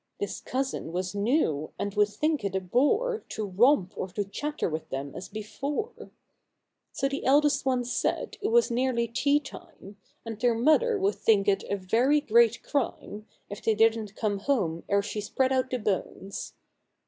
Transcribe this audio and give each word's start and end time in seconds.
This 0.19 0.39
Cousin 0.41 0.91
was 0.91 1.13
new, 1.13 1.73
and 1.77 1.93
would 1.93 2.07
think 2.07 2.43
it 2.43 2.55
a 2.55 2.59
bore 2.59 3.19
To 3.29 3.45
romp 3.45 3.93
or 3.95 4.07
to 4.07 4.23
chatter 4.23 4.67
with 4.67 4.89
them 4.89 5.13
as 5.15 5.29
before; 5.29 6.09
So 6.91 7.07
the 7.07 7.23
eldest 7.23 7.67
one 7.67 7.85
said 7.85 8.37
it 8.41 8.47
was 8.47 8.71
nearly 8.71 9.07
tea 9.07 9.39
time, 9.39 9.97
And 10.25 10.39
their 10.41 10.55
Mother 10.55 10.97
would 10.97 11.13
think 11.13 11.47
it 11.47 11.61
a 11.69 11.75
very 11.77 12.19
great 12.19 12.63
crime 12.63 13.27
If 13.47 13.63
they 13.63 13.75
didn't 13.75 14.15
come 14.15 14.39
home 14.39 14.83
ere 14.89 15.03
she 15.03 15.21
spread 15.21 15.51
out 15.51 15.69
the 15.69 15.77
bones. 15.77 16.55